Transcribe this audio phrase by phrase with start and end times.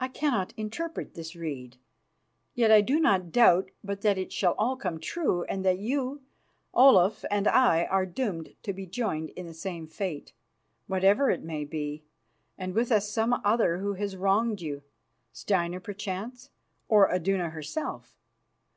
[0.00, 1.76] I cannot interpret this rede,
[2.52, 6.20] yet I do not doubt but that it shall all come true, and that you,
[6.74, 10.32] Olaf, and I are doomed to be joined in the same fate,
[10.88, 12.02] whatever it may be,
[12.58, 14.82] and with us some other who has wronged you,
[15.32, 16.50] Steinar perchance,
[16.88, 18.16] or Iduna herself.